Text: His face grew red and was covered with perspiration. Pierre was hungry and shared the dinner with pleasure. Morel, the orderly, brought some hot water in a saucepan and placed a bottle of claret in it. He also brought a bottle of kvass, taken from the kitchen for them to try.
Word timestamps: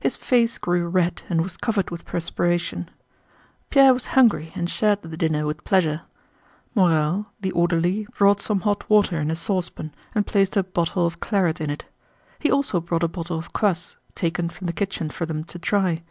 His 0.00 0.18
face 0.18 0.58
grew 0.58 0.86
red 0.86 1.22
and 1.30 1.40
was 1.40 1.56
covered 1.56 1.90
with 1.90 2.04
perspiration. 2.04 2.90
Pierre 3.70 3.94
was 3.94 4.04
hungry 4.12 4.52
and 4.54 4.68
shared 4.68 5.00
the 5.00 5.16
dinner 5.16 5.46
with 5.46 5.64
pleasure. 5.64 6.02
Morel, 6.74 7.32
the 7.40 7.52
orderly, 7.52 8.06
brought 8.18 8.42
some 8.42 8.60
hot 8.60 8.84
water 8.90 9.18
in 9.18 9.30
a 9.30 9.34
saucepan 9.34 9.94
and 10.14 10.26
placed 10.26 10.58
a 10.58 10.62
bottle 10.62 11.06
of 11.06 11.20
claret 11.20 11.58
in 11.58 11.70
it. 11.70 11.86
He 12.38 12.52
also 12.52 12.82
brought 12.82 13.02
a 13.02 13.08
bottle 13.08 13.38
of 13.38 13.54
kvass, 13.54 13.96
taken 14.14 14.50
from 14.50 14.66
the 14.66 14.74
kitchen 14.74 15.08
for 15.08 15.24
them 15.24 15.42
to 15.44 15.58
try. 15.58 16.02